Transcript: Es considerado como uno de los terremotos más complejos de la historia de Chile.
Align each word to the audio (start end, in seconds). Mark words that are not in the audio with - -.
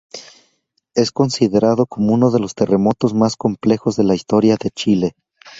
Es 0.95 1.11
considerado 1.11 1.85
como 1.85 2.11
uno 2.15 2.31
de 2.31 2.39
los 2.39 2.55
terremotos 2.55 3.13
más 3.13 3.35
complejos 3.35 3.97
de 3.97 4.03
la 4.03 4.15
historia 4.15 4.57
de 4.59 4.71
Chile. 4.71 5.15